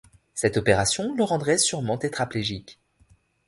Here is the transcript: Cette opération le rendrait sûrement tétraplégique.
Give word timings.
Cette 0.33 0.57
opération 0.57 1.13
le 1.13 1.23
rendrait 1.23 1.59
sûrement 1.59 1.95
tétraplégique. 1.99 2.81